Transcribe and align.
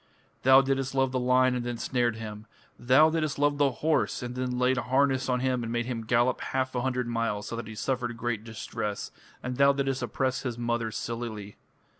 Thou 0.41 0.61
didst 0.61 0.95
love 0.95 1.11
the 1.11 1.19
lion 1.19 1.53
and 1.53 1.63
then 1.63 1.77
snared 1.77 2.15
him. 2.15 2.47
Thou 2.79 3.11
didst 3.11 3.37
love 3.37 3.59
the 3.59 3.69
horse, 3.85 4.23
and 4.23 4.33
then 4.33 4.57
laid 4.57 4.77
harness 4.77 5.29
on 5.29 5.41
him 5.41 5.61
and 5.61 5.71
made 5.71 5.85
him 5.85 6.07
gallop 6.07 6.41
half 6.41 6.73
a 6.73 6.81
hundred 6.81 7.07
miles 7.07 7.47
so 7.47 7.55
that 7.55 7.67
he 7.67 7.75
suffered 7.75 8.17
great 8.17 8.43
distress, 8.43 9.11
and 9.43 9.57
thou 9.57 9.73
didst 9.73 10.01
oppress 10.01 10.41
his 10.41 10.57
mother 10.57 10.89
Silili. 10.89 11.55